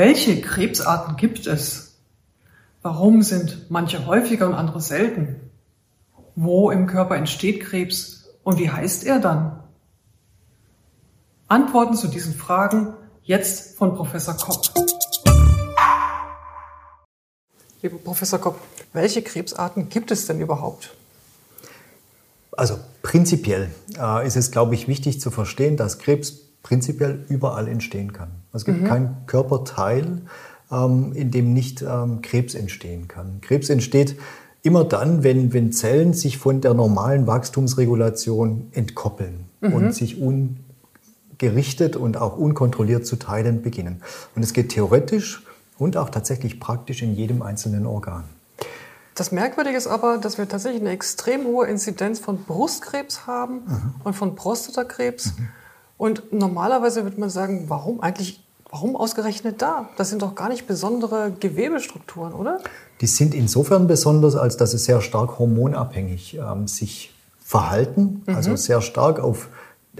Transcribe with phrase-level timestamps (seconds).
[0.00, 1.96] Welche Krebsarten gibt es?
[2.80, 5.50] Warum sind manche häufiger und andere selten?
[6.34, 9.62] Wo im Körper entsteht Krebs und wie heißt er dann?
[11.48, 12.94] Antworten zu diesen Fragen
[13.24, 14.70] jetzt von Professor Kopp.
[17.82, 18.58] Lieber Professor Kopp,
[18.94, 20.94] welche Krebsarten gibt es denn überhaupt?
[22.52, 28.12] Also prinzipiell äh, ist es, glaube ich, wichtig zu verstehen, dass Krebs prinzipiell überall entstehen
[28.12, 28.28] kann.
[28.52, 28.86] Es gibt mhm.
[28.86, 30.22] keinen Körperteil,
[30.70, 33.40] ähm, in dem nicht ähm, Krebs entstehen kann.
[33.40, 34.16] Krebs entsteht
[34.62, 39.72] immer dann, wenn, wenn Zellen sich von der normalen Wachstumsregulation entkoppeln mhm.
[39.72, 44.02] und sich ungerichtet und auch unkontrolliert zu teilen beginnen.
[44.34, 45.42] Und es geht theoretisch
[45.78, 48.24] und auch tatsächlich praktisch in jedem einzelnen Organ.
[49.14, 53.94] Das Merkwürdige ist aber, dass wir tatsächlich eine extrem hohe Inzidenz von Brustkrebs haben mhm.
[54.04, 55.38] und von Prostatakrebs.
[55.38, 55.48] Mhm.
[56.00, 59.90] Und normalerweise würde man sagen, warum eigentlich, warum ausgerechnet da?
[59.98, 62.58] Das sind doch gar nicht besondere Gewebestrukturen, oder?
[63.02, 67.12] Die sind insofern besonders, als dass sie sehr stark hormonabhängig ähm, sich
[67.44, 68.34] verhalten, mhm.
[68.34, 69.50] also sehr stark auf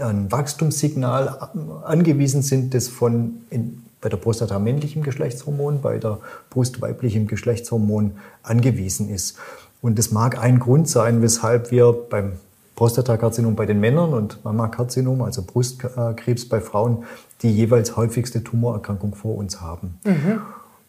[0.00, 1.50] ein Wachstumssignal
[1.84, 6.16] angewiesen sind, das von in, bei der Prostata männlichem Geschlechtshormon, bei der
[6.48, 9.36] Brust weiblichem Geschlechtshormon angewiesen ist.
[9.82, 12.38] Und das mag ein Grund sein, weshalb wir beim
[12.80, 17.04] Prostatakarzinom bei den Männern und Mammakarzinom, also Brustkrebs bei Frauen,
[17.42, 19.98] die jeweils häufigste Tumorerkrankung vor uns haben.
[20.02, 20.40] Mhm.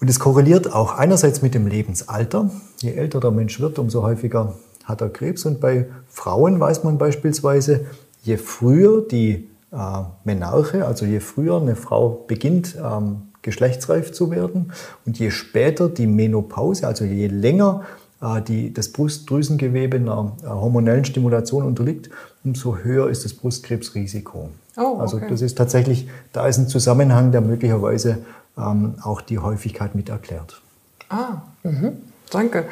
[0.00, 2.50] Und es korreliert auch einerseits mit dem Lebensalter.
[2.78, 5.44] Je älter der Mensch wird, umso häufiger hat er Krebs.
[5.44, 7.86] Und bei Frauen weiß man beispielsweise,
[8.22, 9.76] je früher die äh,
[10.22, 14.70] Menarche, also je früher eine Frau beginnt, ähm, geschlechtsreif zu werden
[15.04, 17.82] und je später die Menopause, also je länger
[18.22, 22.10] die, das Brustdrüsengewebe einer äh, hormonellen Stimulation unterliegt,
[22.44, 24.50] umso höher ist das Brustkrebsrisiko.
[24.76, 25.24] Oh, also okay.
[25.24, 28.18] Also das ist tatsächlich, da ist ein Zusammenhang, der möglicherweise
[28.56, 30.60] ähm, auch die Häufigkeit mit erklärt.
[31.08, 31.92] Ah, mh.
[32.30, 32.64] danke.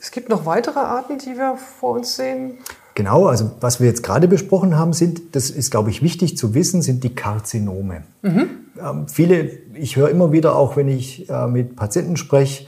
[0.00, 2.58] Es gibt noch weitere Arten, die wir vor uns sehen.
[2.94, 6.54] Genau, also was wir jetzt gerade besprochen haben, sind, das ist, glaube ich, wichtig zu
[6.54, 8.02] wissen, sind die Karzinome.
[8.22, 8.48] Mhm.
[8.78, 12.66] Ähm, viele, ich höre immer wieder auch, wenn ich äh, mit Patienten spreche,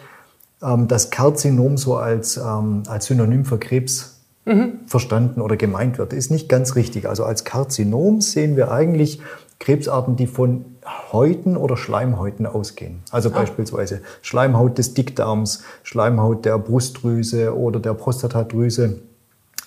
[0.62, 4.80] ähm, das Karzinom so als, ähm, als Synonym für Krebs mhm.
[4.86, 7.08] verstanden oder gemeint wird, ist nicht ganz richtig.
[7.08, 9.20] Also als Karzinom sehen wir eigentlich
[9.58, 10.64] Krebsarten, die von
[11.12, 13.00] Häuten oder Schleimhäuten ausgehen.
[13.10, 13.32] Also ah.
[13.32, 19.00] beispielsweise Schleimhaut des Dickdarms, Schleimhaut der Brustdrüse oder der Prostatadrüse.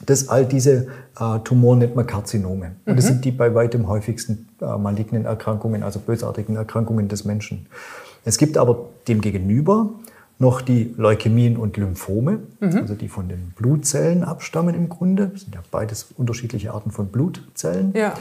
[0.06, 0.88] Das all diese
[1.20, 2.76] äh, Tumoren nennt man Karzinome.
[2.86, 3.10] Und das mhm.
[3.10, 7.68] sind die bei weitem häufigsten äh, malignen Erkrankungen, also bösartigen Erkrankungen des Menschen.
[8.24, 9.90] Es gibt aber demgegenüber
[10.40, 12.78] noch die Leukämien und Lymphome, mhm.
[12.78, 15.28] also die von den Blutzellen abstammen im Grunde.
[15.34, 17.94] Das sind ja beides unterschiedliche Arten von Blutzellen.
[17.94, 18.14] Ja.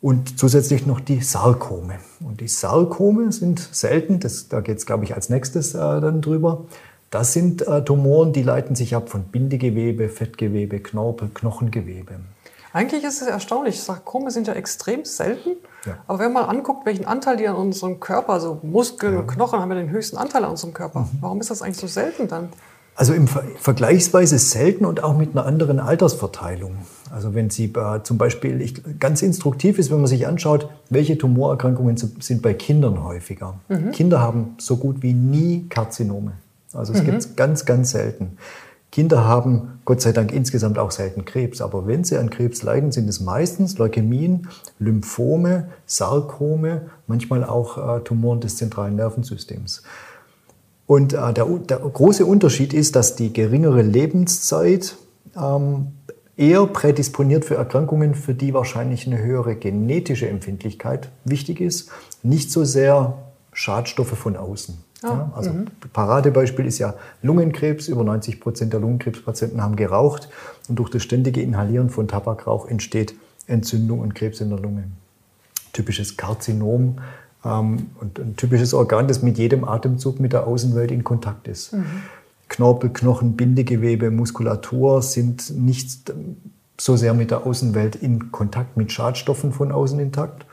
[0.00, 1.96] Und zusätzlich noch die Sarkome.
[2.20, 6.22] Und die Sarkome sind selten, das, da geht es, glaube ich, als nächstes äh, dann
[6.22, 6.64] drüber.
[7.10, 12.20] Das sind äh, Tumoren, die leiten sich ab von Bindegewebe, Fettgewebe, Knorpel, Knochengewebe.
[12.72, 13.80] Eigentlich ist es erstaunlich.
[13.80, 15.56] Sarkome sind ja extrem selten.
[15.86, 15.98] Ja.
[16.06, 19.20] Aber wenn man anguckt, welchen Anteil die an unserem Körper, also Muskeln ja.
[19.20, 21.00] und Knochen haben ja den höchsten Anteil an unserem Körper.
[21.00, 21.18] Mhm.
[21.20, 22.50] Warum ist das eigentlich so selten dann?
[22.94, 26.78] Also im Ver vergleichsweise selten und auch mit einer anderen Altersverteilung.
[27.12, 31.16] Also wenn Sie äh, zum Beispiel, ich, ganz instruktiv ist, wenn man sich anschaut, welche
[31.16, 33.54] Tumorerkrankungen sind bei Kindern häufiger.
[33.68, 33.92] Mhm.
[33.92, 36.32] Kinder haben so gut wie nie Karzinome.
[36.72, 37.06] Also es mhm.
[37.06, 38.36] gibt es ganz, ganz selten.
[38.90, 42.90] Kinder haben Gott sei Dank insgesamt auch selten Krebs, aber wenn sie an Krebs leiden,
[42.90, 49.82] sind es meistens Leukämien, Lymphome, Sarkome, manchmal auch äh, Tumoren des zentralen Nervensystems.
[50.86, 54.96] Und äh, der, der, große Unterschied ist, dass die geringere Lebenszeit
[55.36, 55.88] ähm,
[56.38, 61.90] eher prädisponiert für Erkrankungen, für die wahrscheinlich eine höhere genetische Empfindlichkeit wichtig ist,
[62.22, 63.18] nicht so sehr
[63.52, 64.78] Schadstoffe von außen.
[65.02, 65.66] Oh, ja, also mhm.
[65.92, 67.88] Paradebeispiel ist ja Lungenkrebs.
[67.88, 70.28] Über 90 Prozent der Lungenkrebspatienten haben geraucht
[70.68, 73.14] und durch das ständige Inhalieren von Tabakrauch entsteht
[73.46, 74.84] Entzündung und Krebs in der Lunge.
[75.72, 76.98] Typisches Karzinom
[77.44, 81.72] ähm, und ein typisches Organ, das mit jedem Atemzug mit der Außenwelt in Kontakt ist.
[81.72, 81.84] Mhm.
[82.48, 86.12] Knorpel, Knochen, Bindegewebe, Muskulatur sind nicht
[86.80, 90.46] so sehr mit der Außenwelt in Kontakt mit Schadstoffen von außen intakt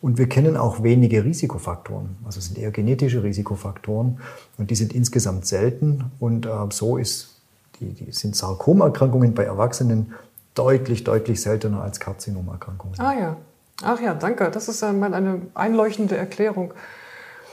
[0.00, 4.18] und wir kennen auch wenige Risikofaktoren, also sind eher genetische Risikofaktoren
[4.58, 7.40] und die sind insgesamt selten und äh, so ist
[7.80, 10.14] die, die sind Sarkomerkrankungen bei Erwachsenen
[10.54, 12.98] deutlich, deutlich seltener als Karzinomerkrankungen.
[12.98, 13.36] Ah ja,
[13.82, 14.50] ach ja, danke.
[14.50, 16.72] Das ist mal eine einleuchtende Erklärung.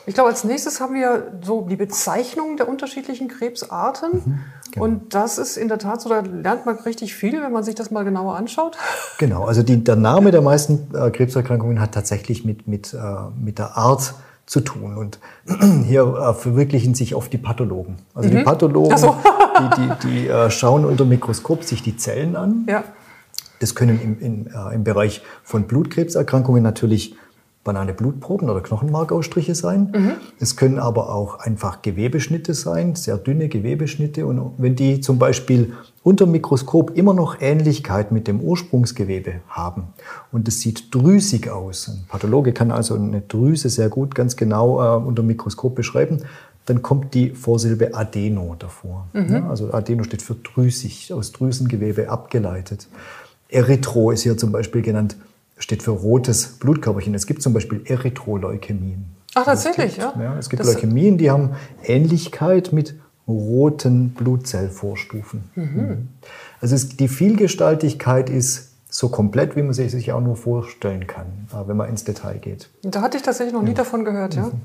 [0.06, 4.12] Ich glaube, als nächstes haben wir so die Bezeichnung der unterschiedlichen Krebsarten.
[4.12, 4.40] Mhm,
[4.72, 4.86] genau.
[4.86, 7.76] Und das ist in der Tat so, da lernt man richtig viel, wenn man sich
[7.76, 8.78] das mal genauer anschaut.
[9.20, 12.98] Genau, also die, der Name der meisten äh, Krebserkrankungen hat tatsächlich mit, mit, äh,
[13.40, 14.16] mit der Art
[14.46, 14.98] zu tun.
[14.98, 15.20] Und
[15.86, 17.98] hier äh, verwirklichen sich oft die Pathologen.
[18.14, 18.38] Also mhm.
[18.38, 19.16] die Pathologen, so.
[19.60, 22.66] die, die, die äh, schauen unter Mikroskop sich die Zellen an.
[22.68, 22.84] Ja.
[23.60, 27.16] Das können im, in, äh, im Bereich von Blutkrebserkrankungen natürlich
[27.64, 29.92] banale Blutproben oder Knochenmarkausstriche sein.
[29.96, 30.12] Mhm.
[30.40, 34.26] Es können aber auch einfach Gewebeschnitte sein, sehr dünne Gewebeschnitte.
[34.26, 35.74] Und wenn die zum Beispiel
[36.04, 39.94] unter Mikroskop immer noch Ähnlichkeit mit dem Ursprungsgewebe haben
[40.32, 44.82] und es sieht drüsig aus, ein Pathologe kann also eine Drüse sehr gut ganz genau
[44.82, 46.24] äh, unter Mikroskop beschreiben,
[46.66, 49.08] dann kommt die Vorsilbe Adeno davor.
[49.14, 49.30] Mhm.
[49.30, 52.88] Ja, also Adeno steht für drüsig, aus Drüsengewebe abgeleitet.
[53.50, 55.16] Erythro ist hier zum Beispiel genannt
[55.64, 57.16] steht für rotes Blutkörperchen.
[57.16, 59.06] Es gibt zum Beispiel Erythroleukämien.
[59.34, 60.22] Ach, tatsächlich, gibt, ja?
[60.22, 60.38] ja?
[60.38, 61.52] Es gibt das Leukämien, die haben
[61.84, 62.96] Ähnlichkeit mit
[63.28, 65.46] roten Blutzellvorstufen.
[65.56, 66.10] Mhm.
[66.60, 71.48] Also es, die Vielgestaltigkeit ist so komplett, wie man sich sich auch nur vorstellen kann,
[71.52, 72.70] äh, wenn man ins Detail geht.
[72.84, 73.76] Da hatte ich tatsächlich noch nie ja.
[73.76, 74.48] davon gehört, ja.
[74.48, 74.62] Mhm.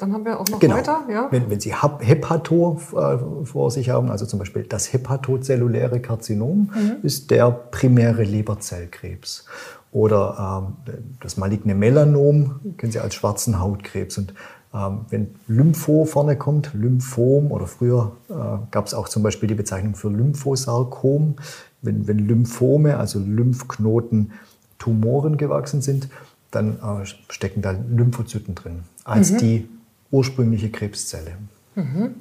[0.00, 0.76] Dann haben wir auch noch genau.
[0.76, 1.02] weiter.
[1.10, 1.28] Ja?
[1.30, 6.96] Wenn, wenn Sie Hepato äh, vor sich haben, also zum Beispiel das hepatozelluläre Karzinom, mhm.
[7.02, 9.44] ist der primäre Leberzellkrebs.
[9.92, 14.16] Oder ähm, das maligne Melanom kennen Sie als schwarzen Hautkrebs.
[14.16, 14.32] Und
[14.72, 18.32] ähm, wenn Lympho vorne kommt, Lymphom oder früher äh,
[18.70, 21.36] gab es auch zum Beispiel die Bezeichnung für Lymphosarkom,
[21.82, 24.32] wenn, wenn Lymphome, also Lymphknoten,
[24.78, 26.08] Tumoren gewachsen sind,
[26.50, 29.38] dann äh, stecken da Lymphozyten drin als mhm.
[29.38, 29.68] die
[30.10, 31.32] ursprüngliche Krebszelle.
[31.74, 32.14] Mhm.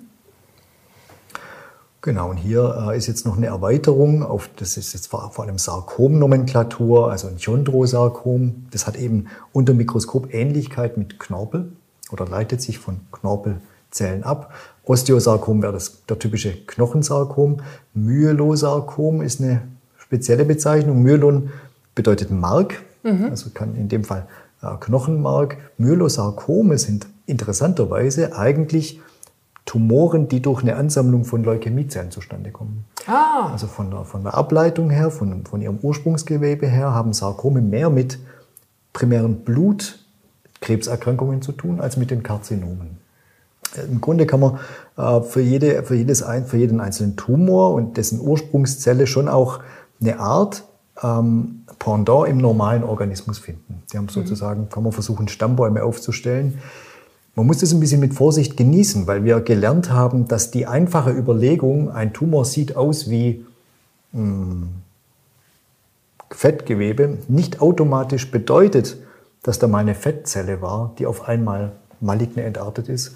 [2.02, 5.44] Genau, und hier äh, ist jetzt noch eine Erweiterung auf, das ist jetzt vor, vor
[5.44, 8.68] allem Sarkomnomenklatur, also ein Chondrosarkom.
[8.72, 11.74] Das hat eben unter Mikroskop Ähnlichkeit mit Knorpel
[12.10, 14.54] oder leitet sich von Knorpelzellen ab.
[14.86, 17.62] Osteosarkom wäre das, der typische Knochensarkom.
[17.94, 19.64] Myelosarkom ist eine
[19.98, 21.04] spezielle Bezeichnung.
[21.04, 21.52] Myelon
[21.96, 23.26] bedeutet Mark, mhm.
[23.26, 24.26] also kann in dem Fall
[24.62, 25.58] äh, Knochenmark.
[25.78, 29.00] Myelosarkome sind interessanterweise eigentlich
[29.66, 32.86] Tumoren, die durch eine Ansammlung von Leukämiezellen zustande kommen.
[33.06, 33.52] Ah.
[33.52, 37.92] Also von der, von der Ableitung her, von, von ihrem Ursprungsgewebe her, haben Sarkome mehr
[37.92, 38.18] mit
[38.94, 42.98] primären Blutkrebserkrankungen zu tun als mit den Karzinomen.
[43.88, 44.58] Im Grunde kann man
[44.98, 49.60] äh, für, jede, für, jedes, für jeden einzelnen Tumor und dessen Ursprungszelle schon auch
[50.02, 50.64] eine Art
[51.04, 53.84] ähm, Pendant im normalen Organismus finden.
[53.94, 54.10] Die haben mhm.
[54.10, 56.58] sozusagen, kann man versuchen, Stammbäume aufzustellen,
[57.40, 61.12] man muss das ein bisschen mit Vorsicht genießen, weil wir gelernt haben, dass die einfache
[61.12, 63.46] Überlegung, ein Tumor sieht aus wie
[64.12, 64.70] mh, hm,
[66.32, 68.98] Fettgewebe, nicht automatisch bedeutet,
[69.42, 71.72] dass da mal eine Fettzelle war, die auf einmal
[72.02, 73.16] maligne entartet ist.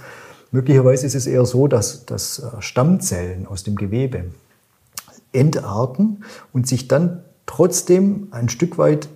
[0.51, 4.31] Möglicherweise ist es eher so, dass, dass äh, Stammzellen aus dem Gewebe
[5.33, 6.23] entarten
[6.53, 9.09] und sich dann trotzdem ein Stück weit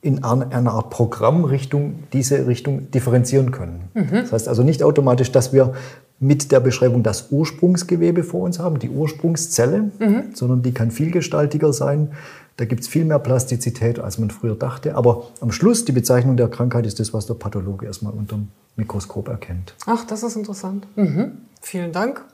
[0.00, 3.88] in einer Art Programmrichtung diese Richtung differenzieren können.
[3.94, 4.10] Mhm.
[4.12, 5.74] Das heißt also nicht automatisch, dass wir
[6.20, 10.34] mit der Beschreibung das Ursprungsgewebe vor uns haben, die Ursprungszelle, mhm.
[10.34, 12.12] sondern die kann vielgestaltiger sein.
[12.56, 14.96] Da gibt es viel mehr Plastizität, als man früher dachte.
[14.96, 18.48] Aber am Schluss, die Bezeichnung der Krankheit ist das, was der Pathologe erstmal unter dem
[18.74, 19.74] Mikroskop erkennt.
[19.86, 20.86] Ach, das ist interessant.
[20.96, 21.38] Mhm.
[21.60, 22.24] Vielen Dank.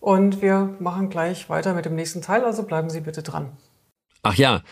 [0.00, 3.46] Und wir machen gleich weiter mit dem nächsten Teil, also bleiben Sie bitte dran.
[4.22, 4.62] Ach ja,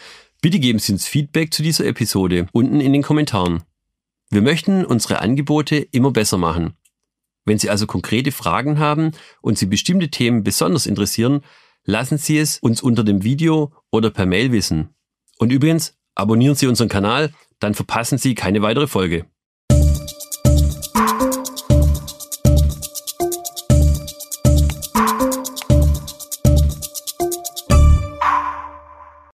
[0.40, 3.62] Bitte geben Sie uns Feedback zu dieser Episode unten in den Kommentaren.
[4.30, 6.74] Wir möchten unsere Angebote immer besser machen.
[7.44, 11.42] Wenn Sie also konkrete Fragen haben und Sie bestimmte Themen besonders interessieren,
[11.84, 14.90] lassen Sie es uns unter dem Video oder per Mail wissen.
[15.38, 19.26] Und übrigens, abonnieren Sie unseren Kanal, dann verpassen Sie keine weitere Folge.